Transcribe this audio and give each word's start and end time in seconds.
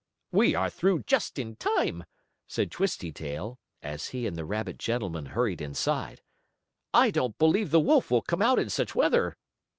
"We 0.31 0.55
are 0.55 0.71
through 0.71 1.03
just 1.03 1.37
in 1.37 1.57
time," 1.57 2.05
said 2.47 2.71
Twisty 2.71 3.11
Tail, 3.11 3.59
as 3.83 4.07
he 4.07 4.25
and 4.25 4.35
the 4.35 4.45
rabbit 4.45 4.79
gentleman 4.79 5.27
hurried 5.27 5.61
inside. 5.61 6.23
"I 6.91 7.11
don't 7.11 7.37
believe 7.37 7.69
the 7.69 7.79
wolf 7.79 8.09
will 8.09 8.23
come 8.23 8.41
out 8.41 8.57
in 8.57 8.71
such 8.71 8.95
weather." 8.95 9.37